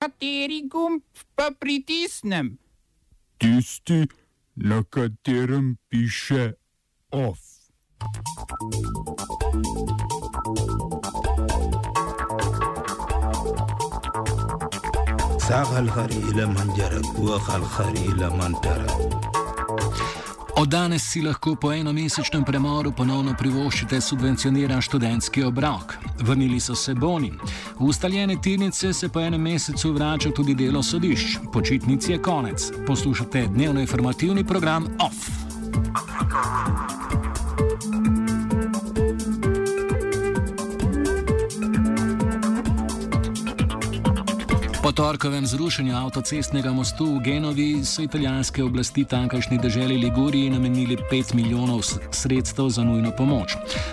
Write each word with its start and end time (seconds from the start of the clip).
Kateri 0.00 0.64
gumb 0.64 1.02
pa 1.36 1.50
pritisnem? 1.60 2.56
Tisti, 3.38 4.08
na 4.56 4.80
katerem 4.82 5.76
piše 5.88 6.56
OF. 7.12 7.40
ساق 15.48 15.76
الخري 15.76 16.16
إلى 16.16 16.46
من 16.46 16.74
جرب 16.76 17.18
وخ 17.18 17.50
الخري 17.54 17.98
إلى 17.98 18.30
من 18.30 18.60
ترك 18.60 18.96
Od 20.60 20.68
danes 20.68 21.02
si 21.10 21.22
lahko 21.22 21.54
po 21.54 21.70
enomesečnem 21.72 22.42
premoru 22.44 22.90
ponovno 22.92 23.32
privoščite 23.38 24.00
subvencioniran 24.04 24.82
študentski 24.84 25.46
obrok. 25.48 25.94
Vrnili 26.20 26.60
so 26.60 26.74
se 26.76 26.94
boni. 26.94 27.32
V 27.78 27.88
ustaljene 27.88 28.36
tirnice 28.42 28.92
se 28.92 29.08
po 29.08 29.24
enem 29.24 29.40
mesecu 29.40 29.92
vrača 29.92 30.30
tudi 30.36 30.54
delo 30.54 30.82
sodišč. 30.82 31.38
Počitnic 31.52 32.08
je 32.08 32.22
konec. 32.22 32.72
Poslušate 32.86 33.46
dnevno 33.54 33.80
informativni 33.80 34.44
program 34.44 34.84
OFF. 35.00 35.39
Torkovem 44.92 45.46
zrušenju 45.46 45.96
avtocestnega 45.96 46.72
mostu 46.72 47.04
v 47.14 47.20
Genovi 47.24 47.84
so 47.84 48.02
italijanske 48.02 48.64
oblasti 48.64 49.04
tamkajšnji 49.04 49.58
državi 49.58 49.96
Liguriji 49.96 50.50
namenili 50.50 50.96
5 51.10 51.34
milijonov 51.34 51.82
sredstev 52.10 52.68
za 52.68 52.84
nujno 52.84 53.10
pomoč. 53.16 53.52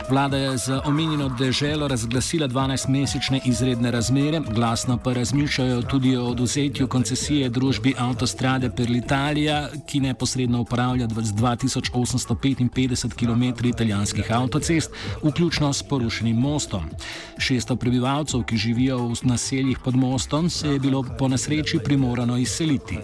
Vlada 0.09 0.37
je 0.37 0.57
za 0.57 0.81
omenjeno 0.85 1.29
državo 1.29 1.87
razglasila 1.87 2.47
12-mesečne 2.47 3.39
izredne 3.45 3.91
razmere, 3.91 4.39
glasno 4.39 4.97
pa 4.97 5.13
razmišljajo 5.13 5.81
tudi 5.81 6.17
o 6.17 6.25
oduzetju 6.25 6.87
koncesije 6.87 7.49
družbi 7.49 7.93
Autostrade 7.97 8.69
per 8.69 8.89
l'Italia, 8.89 9.67
ki 9.87 9.99
neposredno 9.99 10.61
upravlja 10.61 11.07
z 11.07 11.33
2855 11.33 13.13
km 13.13 13.67
italijanskih 13.67 14.31
avtocest, 14.31 14.91
vključno 15.23 15.73
s 15.73 15.83
porušenim 15.83 16.35
mostom. 16.35 16.89
600 17.37 17.75
prebivalcev, 17.75 18.43
ki 18.43 18.57
živijo 18.57 18.97
v 19.07 19.15
naseljih 19.21 19.79
pod 19.83 19.95
mostom, 19.95 20.49
se 20.49 20.69
je 20.69 20.79
bilo 20.87 21.03
po 21.19 21.27
nesreči 21.27 21.79
primorano 21.83 22.37
izseliti. 22.37 22.97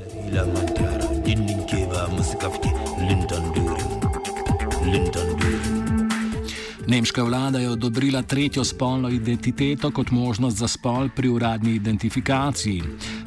Nemška 6.88 7.23
vlada 7.23 7.59
je 7.59 7.70
odobrila 7.70 8.22
tretjo 8.22 8.64
spolno 8.64 9.09
identiteto 9.09 9.92
kot 9.92 10.12
možnost 10.12 10.58
za 10.58 10.67
spol 10.67 11.09
pri 11.16 11.30
uradni 11.30 11.72
identifikaciji. 11.75 12.84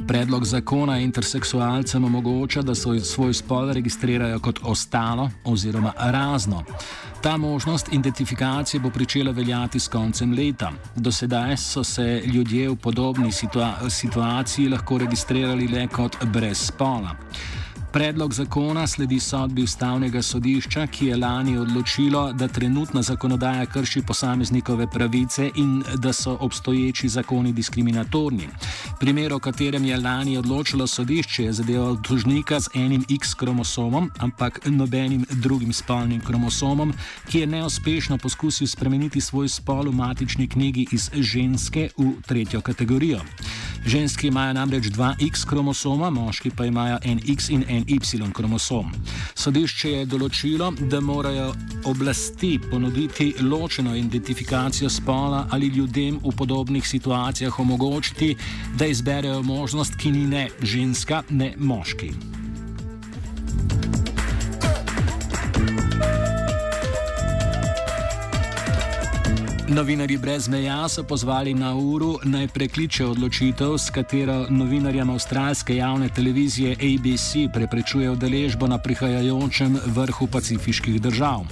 Predlog 0.09 0.45
zakona 0.45 0.99
interseksualcem 0.99 2.05
omogoča, 2.05 2.63
da 2.63 2.75
svoj 2.75 3.35
spol 3.35 3.73
registrirajo 3.73 4.41
kot 4.41 4.61
ostalo 4.63 5.31
oziroma 5.45 5.93
razno. 5.97 6.65
Ta 7.23 7.37
možnost 7.37 7.93
identifikacije 7.93 8.81
bo 8.81 8.91
pričela 8.91 9.33
veljati 9.33 9.81
s 9.81 9.89
koncem 9.89 10.33
leta. 10.33 10.73
Do 10.97 11.13
sedaj 11.13 11.57
so 11.57 11.85
se 11.85 12.23
ljudje 12.27 12.69
v 12.69 12.77
podobni 12.77 13.33
situa 13.33 13.91
situaciji 13.91 14.69
lahko 14.69 14.99
registrirali 14.99 15.69
le 15.69 15.89
kot 15.89 16.17
brez 16.25 16.67
spola. 16.67 17.17
Predlog 17.97 18.33
zakona 18.35 18.87
sledi 18.87 19.21
sodbi 19.21 19.63
ustavnega 19.63 20.21
sodišča, 20.23 20.83
ki 20.87 21.07
je 21.07 21.17
lani 21.17 21.55
odločilo, 21.59 22.33
da 22.33 22.49
trenutna 22.49 23.03
zakonodaja 23.03 23.67
krši 23.67 24.03
posameznikove 24.03 24.87
pravice 24.91 25.51
in 25.57 25.83
da 25.97 26.13
so 26.13 26.37
obstoječi 26.41 27.09
zakoni 27.09 27.53
diskriminatorni. 27.53 28.49
Primer, 29.01 29.33
o 29.33 29.39
katerem 29.39 29.85
je 29.85 29.97
lani 29.97 30.37
odločilo 30.39 30.87
sodišče, 30.87 31.45
je 31.45 31.53
zadeval 31.53 31.97
tužnika 32.03 32.61
z 32.61 32.69
enim 32.75 33.05
X 33.09 33.35
kromosomom, 33.35 34.11
ampak 34.19 34.61
nobenim 34.67 35.25
drugim 35.31 35.73
spolnim 35.73 36.21
kromosomom, 36.21 36.93
ki 37.31 37.39
je 37.39 37.47
neuspešno 37.47 38.19
poskusil 38.19 38.67
spremeniti 38.67 39.21
svoj 39.21 39.49
spol 39.49 39.89
v 39.89 39.97
matični 39.97 40.49
knjigi 40.49 40.87
iz 40.93 41.11
ženske 41.15 41.89
v 41.97 42.13
tretjo 42.27 42.61
kategorijo. 42.61 43.21
Ženski 43.87 44.27
imajo 44.27 44.53
namreč 44.53 44.87
dva 44.87 45.15
X 45.21 45.45
kromosoma, 45.45 46.11
moški 46.11 46.51
pa 46.51 46.65
imajo 46.67 46.99
en 47.05 47.21
X 47.25 47.49
in 47.51 47.65
en 47.69 47.85
Y 47.87 48.33
kromosom. 48.35 48.91
Sodišče 49.35 49.91
je 49.91 50.07
določilo, 50.07 50.73
da 50.91 51.01
morajo 51.01 51.53
oblasti 51.87 52.59
ponuditi 52.71 53.35
ločeno 53.41 53.95
identifikacijo 53.97 54.91
spola 54.91 55.47
ali 55.51 55.67
ljudem 55.67 56.19
v 56.25 56.35
podobnih 56.37 56.89
situacijah 56.89 57.61
omogočiti, 57.61 58.35
da 58.75 58.87
izberejo 58.87 59.43
možnost, 59.43 59.95
ki 59.97 60.11
ni 60.11 60.27
ne 60.27 60.49
ženska, 60.63 61.23
ne 61.31 61.55
moški. 61.57 62.11
Novinari 69.69 70.17
brez 70.17 70.49
meja 70.49 70.89
so 70.89 71.03
pozvali 71.03 71.55
na 71.55 71.75
uru 71.75 72.19
naj 72.25 72.49
prekliče 72.49 73.07
odločitev, 73.07 73.73
s 73.79 73.91
katero 73.91 74.47
novinarjem 74.51 75.11
avstralske 75.11 75.77
javne 75.77 76.09
televizije 76.09 76.73
ABC 76.73 77.51
preprečuje 77.55 78.11
udeležbo 78.11 78.67
na 78.67 78.79
prihajajočem 78.79 79.79
vrhu 79.87 80.27
pacifiških 80.27 81.01
držav. 81.03 81.43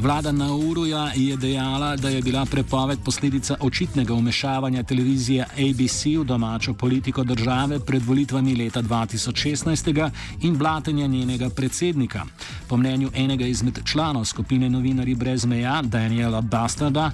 Vlada 0.00 0.32
Nauruja 0.32 1.12
je 1.14 1.36
dejala, 1.36 1.96
da 1.96 2.08
je 2.08 2.22
bila 2.22 2.44
prepoved 2.46 2.98
posledica 3.04 3.56
očitnega 3.60 4.14
umešavanja 4.14 4.82
televizije 4.82 5.44
ABC 5.44 6.04
v 6.18 6.24
domačo 6.24 6.74
politiko 6.74 7.24
države 7.24 7.78
pred 7.80 8.02
volitvami 8.02 8.56
leta 8.56 8.82
2016 8.82 10.10
in 10.40 10.58
blatenja 10.58 11.06
njenega 11.06 11.50
predsednika. 11.50 12.24
Po 12.68 12.76
mnenju 12.76 13.10
enega 13.14 13.46
izmed 13.46 13.78
članov 13.84 14.24
skupine 14.24 14.70
Novinari 14.70 15.14
brez 15.14 15.44
meja, 15.44 15.82
Daniela 15.82 16.40
Bastarda, 16.40 17.10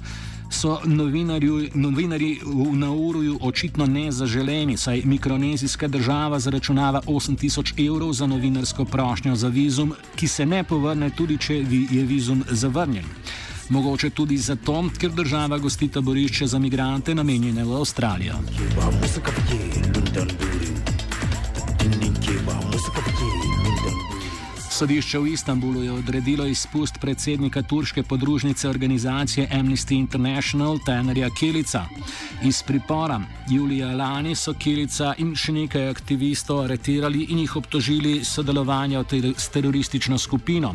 so 0.49 0.79
novinarji 1.73 2.39
v 2.45 2.75
Nauruju 2.75 3.37
očitno 3.41 3.85
nezaželeni, 3.85 4.77
saj 4.77 5.01
mikronezijska 5.05 5.87
država 5.87 6.39
zaračunava 6.39 7.01
8000 7.05 7.87
evrov 7.87 8.13
za 8.13 8.27
novinarsko 8.27 8.85
prošnjo 8.85 9.35
za 9.35 9.47
vizum, 9.47 9.93
ki 10.15 10.27
se 10.27 10.45
ne 10.45 10.63
povrne, 10.63 11.09
tudi 11.09 11.37
če 11.37 11.55
je 11.91 12.03
vizum 12.03 12.43
zavrnjen. 12.49 13.05
Mogoče 13.69 14.09
tudi 14.09 14.37
zato, 14.37 14.89
ker 14.99 15.11
država 15.11 15.57
gosti 15.57 15.87
taborišče 15.87 16.47
za 16.47 16.59
migrante 16.59 17.15
namenjene 17.15 17.63
v 17.63 17.75
Avstralijo. 17.75 18.35
Sodišče 24.79 25.19
v 25.19 25.27
Istanbulu 25.35 25.83
je 25.83 25.91
odredilo 25.91 26.45
izpust 26.47 27.01
predsednika 27.01 27.61
turške 27.61 28.03
podružnice 28.03 28.69
organizacije 28.69 29.49
Amnesty 29.51 29.99
International 29.99 30.79
Tenerja 30.85 31.29
Kilica. 31.29 31.85
Iz 32.43 32.63
pripora 32.63 33.21
Julija 33.49 33.91
lani 33.95 34.35
so 34.35 34.53
Kilica 34.53 35.13
in 35.17 35.33
še 35.35 35.51
nekaj 35.51 35.89
aktivistov 35.89 36.61
aretirali 36.63 37.25
in 37.29 37.41
jih 37.43 37.55
obtožili 37.59 38.23
sodelovanja 38.23 39.03
s 39.37 39.49
teroristično 39.49 40.17
skupino. 40.17 40.71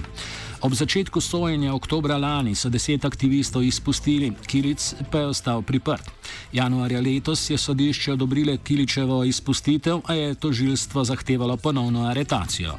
Ob 0.60 0.74
začetku 0.74 1.20
sojenja 1.20 1.72
oktobra 1.74 2.18
lani 2.18 2.54
so 2.54 2.68
deset 2.68 3.04
aktivistov 3.04 3.64
izpustili, 3.64 4.34
Kilic 4.46 4.94
pa 5.10 5.18
je 5.18 5.26
ostal 5.32 5.62
priprt. 5.62 6.12
Januarja 6.52 7.00
letos 7.00 7.50
je 7.50 7.58
sodišče 7.58 8.12
odobrile 8.12 8.58
Kiličevo 8.58 9.24
izpustitev, 9.24 10.00
a 10.04 10.14
je 10.14 10.34
tožilstvo 10.34 11.04
zahtevalo 11.04 11.56
ponovno 11.56 12.04
aretacijo. 12.04 12.76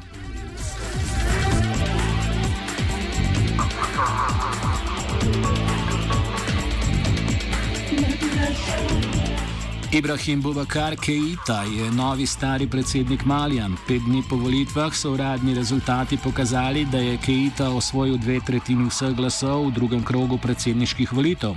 Ibrahim 9.96 10.42
Bubakar 10.42 10.96
Keita 11.00 11.62
je 11.62 11.90
novi 11.90 12.26
stari 12.26 12.66
predsednik 12.68 13.24
Malija. 13.24 13.68
Pet 13.88 14.02
dni 14.04 14.22
po 14.28 14.36
volitvah 14.36 14.92
so 14.94 15.12
uradni 15.12 15.54
rezultati 15.54 16.18
pokazali, 16.24 16.84
da 16.84 16.98
je 16.98 17.16
Keita 17.16 17.70
osvojil 17.70 18.18
dve 18.18 18.40
tretjini 18.46 18.90
vseh 18.90 19.14
glasov 19.16 19.66
v 19.66 19.72
drugem 19.72 20.02
krogu 20.04 20.38
predsedniških 20.38 21.12
volitev. 21.12 21.56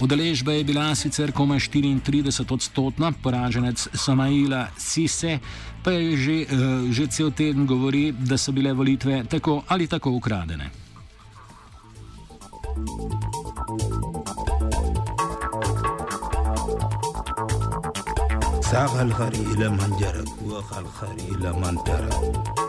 Udeležba 0.00 0.52
je 0.52 0.64
bila 0.64 0.94
sicer 0.94 1.30
komaj 1.32 1.58
34 1.70 2.52
odstotna, 2.52 3.12
poraženec 3.22 3.88
Samaila 3.94 4.66
Sise 4.76 5.38
pa 5.84 5.90
je 5.90 6.16
že, 6.16 6.36
uh, 6.50 6.90
že 6.90 7.06
cel 7.06 7.30
teden 7.30 7.66
govori, 7.66 8.10
da 8.12 8.38
so 8.38 8.52
bile 8.52 8.72
volitve 8.72 9.22
tako 9.30 9.62
ali 9.68 9.86
tako 9.86 10.10
ukradene. 10.10 10.70
ساق 18.70 19.00
الخري 19.00 19.40
إلى 19.40 19.68
من 19.68 19.96
جرب 20.00 20.28
وخ 20.52 20.78
الخري 20.78 21.28
إلى 21.34 21.52
من 21.52 21.84
ترك 21.84 22.67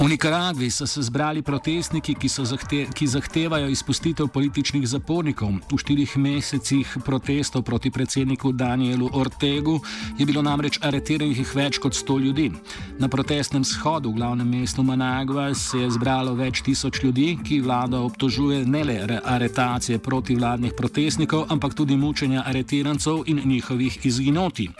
V 0.00 0.08
Nikaragvi 0.08 0.70
so 0.70 0.86
se 0.86 1.02
zbrali 1.02 1.42
protestniki, 1.42 2.14
ki, 2.14 2.28
zahte 2.28 2.86
ki 2.94 3.06
zahtevajo 3.06 3.68
izpustitev 3.68 4.30
političnih 4.32 4.86
zapornikov. 4.88 5.52
V 5.68 5.76
štirih 5.76 6.16
mesecih 6.16 6.96
protestov 7.04 7.62
proti 7.62 7.90
predsedniku 7.92 8.52
Danielu 8.52 9.10
Ortegu 9.12 9.76
je 10.16 10.24
bilo 10.24 10.40
namreč 10.40 10.78
aretiranih 10.80 11.44
več 11.54 11.76
kot 11.76 11.92
sto 11.92 12.16
ljudi. 12.16 12.48
Na 12.96 13.12
protestnem 13.12 13.60
shodu 13.60 14.08
v 14.08 14.16
glavnem 14.16 14.48
mestu 14.48 14.82
Managva 14.82 15.52
se 15.54 15.84
je 15.84 15.90
zbralo 15.92 16.32
več 16.32 16.64
tisoč 16.64 17.02
ljudi, 17.04 17.36
ki 17.44 17.60
vlada 17.60 18.00
obtožuje 18.00 18.64
ne 18.64 18.84
le 18.84 19.20
aretacije 19.20 19.98
protivladnih 20.00 20.72
protestnikov, 20.72 21.44
ampak 21.52 21.76
tudi 21.76 22.00
mučenja 22.00 22.48
aretirancov 22.48 23.28
in 23.28 23.44
njihovih 23.44 24.00
izginoti. 24.08 24.70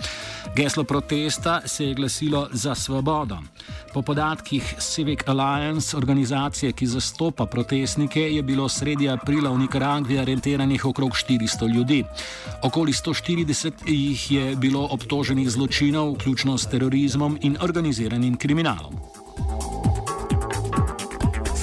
Geslo 0.57 0.85
protesta 0.85 1.61
se 1.67 1.85
je 1.85 1.95
glasilo 1.95 2.49
za 2.53 2.75
svobodo. 2.75 3.39
Po 3.93 4.03
podatkih 4.03 4.75
Civic 4.79 5.21
Alliance, 5.27 5.97
organizacije, 5.97 6.73
ki 6.73 6.87
zastopa 6.87 7.47
protestnike, 7.47 8.21
je 8.21 8.43
bilo 8.43 8.69
sredi 8.69 9.09
aprila 9.09 9.51
v 9.51 9.59
Nikaragvi 9.59 10.19
aretiranih 10.19 10.85
okrog 10.85 11.11
400 11.11 11.75
ljudi. 11.75 12.05
Okoli 12.63 12.93
140 12.93 13.73
jih 13.87 14.31
je 14.31 14.57
bilo 14.57 14.89
obtoženih 14.91 15.51
zločinov, 15.51 16.13
vključno 16.15 16.59
s 16.59 16.67
terorizmom 16.67 17.39
in 17.43 17.57
organiziranim 17.61 18.37
kriminalom. 18.37 18.95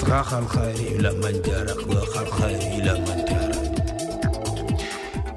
Frahal 0.00 0.44
khairi 0.48 1.02
la 1.02 1.12
manjarak 1.22 1.80
wa 1.84 2.02
khal 2.12 2.28
khairi 2.38 2.84
la 2.86 2.94
manjarak. 3.06 3.57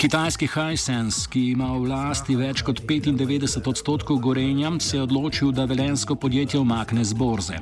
Kitajski 0.01 0.47
Hisense, 0.47 1.27
ki 1.29 1.51
ima 1.51 1.67
v 1.77 1.85
lasti 1.85 2.33
več 2.33 2.63
kot 2.65 2.79
95 2.89 3.67
odstotkov 3.69 4.17
gorenja, 4.17 4.71
se 4.81 4.95
je 4.97 5.03
odločil, 5.03 5.51
da 5.53 5.67
velensko 5.69 6.15
podjetje 6.17 6.57
umakne 6.57 7.03
z 7.05 7.13
borze. 7.13 7.59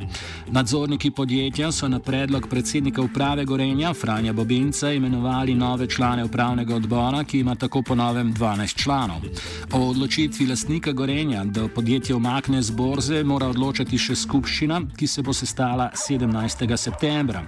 Nadzorniki 0.47 1.11
podjetja 1.11 1.67
so 1.75 1.89
na 1.91 1.99
predlog 1.99 2.47
predsednika 2.47 3.03
uprave 3.03 3.43
gorenja 3.45 3.91
Franja 3.93 4.31
Bobinca 4.33 4.93
imenovali 4.95 5.55
nove 5.55 5.89
člane 5.91 6.23
upravnega 6.23 6.75
odbora, 6.75 7.25
ki 7.27 7.41
ima 7.43 7.57
tako 7.59 7.81
po 7.81 7.95
novem 7.99 8.31
12 8.33 8.75
članov. 8.83 9.27
O 9.73 9.83
odločitvi 9.89 10.47
lastnika 10.47 10.95
gorenja, 10.95 11.43
da 11.43 11.67
podjetje 11.67 12.15
umakne 12.15 12.61
z 12.61 12.71
borze, 12.71 13.19
mora 13.23 13.51
odločati 13.51 13.99
še 13.99 14.15
skupščina, 14.15 14.79
ki 14.95 15.07
se 15.07 15.21
bo 15.27 15.35
sestala 15.35 15.91
17. 15.91 16.77
septembra. 16.77 17.43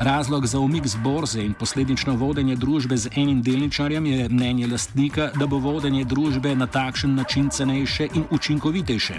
Razlog 0.00 0.46
za 0.46 0.64
umik 0.64 0.88
z 0.88 0.96
borze 1.04 1.44
in 1.44 1.52
posledično 1.52 2.16
vodenje 2.16 2.56
družbe 2.56 2.96
z 2.96 3.12
enim 3.20 3.44
delničarjem 3.44 4.06
je 4.06 4.29
mnenje 4.30 4.66
lastnika, 4.66 5.30
da 5.38 5.46
bo 5.46 5.58
vodenje 5.58 6.04
družbe 6.04 6.54
na 6.54 6.66
takšen 6.66 7.14
način 7.14 7.50
cenejše 7.50 8.08
in 8.14 8.24
učinkovitejše. 8.30 9.14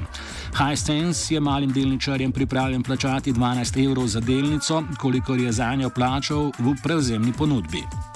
Hisense 0.57 1.33
je 1.33 1.39
malim 1.39 1.71
delničarjem 1.71 2.31
pripravljen 2.31 2.83
plačati 2.83 3.33
12 3.33 3.85
evrov 3.85 4.07
za 4.07 4.19
delnico, 4.19 4.83
kolikor 4.99 5.39
je 5.39 5.51
za 5.51 5.75
njo 5.75 5.89
plačal 5.89 6.51
v 6.59 6.75
prevzemni 6.83 7.33
ponudbi. 7.33 8.10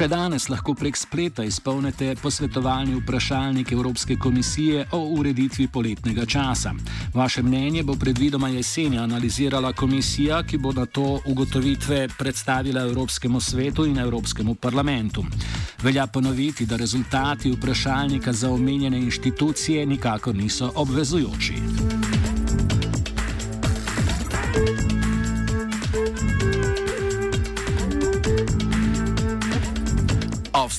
Še 0.00 0.06
danes 0.08 0.46
lahko 0.48 0.72
prek 0.72 0.96
spleta 0.96 1.44
izpolnite 1.44 2.14
posvetovalni 2.22 2.94
vprašalnik 3.02 3.72
Evropske 3.74 4.14
komisije 4.16 4.86
o 4.96 5.00
ureditvi 5.18 5.66
poletnega 5.68 6.24
časa. 6.24 6.72
Vaše 7.12 7.42
mnenje 7.44 7.82
bo 7.84 7.98
predvidoma 8.00 8.48
jeseni 8.48 8.96
analizirala 8.98 9.74
komisija, 9.76 10.40
ki 10.42 10.56
bo 10.56 10.72
na 10.72 10.86
to 10.86 11.20
ugotovitve 11.26 12.08
predstavila 12.18 12.86
Evropskemu 12.88 13.40
svetu 13.40 13.84
in 13.84 13.98
Evropskemu 13.98 14.54
parlamentu. 14.54 15.26
Velja 15.82 16.06
ponoviti, 16.06 16.66
da 16.66 16.80
rezultati 16.80 17.52
vprašalnika 17.52 18.32
za 18.32 18.50
omenjene 18.50 18.98
inštitucije 18.98 19.86
nikakor 19.86 20.34
niso 20.34 20.72
obvezujoči. 20.74 21.60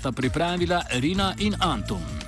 Sta 0.01 0.09
pripravila 0.09 0.81
Rina 0.97 1.37
in 1.37 1.53
Anton. 1.61 2.10